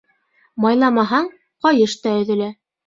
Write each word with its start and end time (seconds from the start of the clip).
Майламаһаң, 0.65 1.31
ҡайыш 1.67 1.99
та 2.07 2.19
өҙөлә. 2.25 2.55